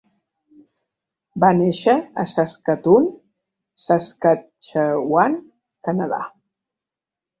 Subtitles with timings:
[1.43, 3.07] Va néixer a Saskatoon,
[3.87, 5.37] Saskatchewan,
[5.89, 6.23] Canadà.